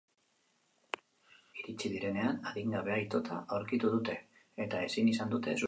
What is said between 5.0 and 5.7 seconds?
izan dute suspertu.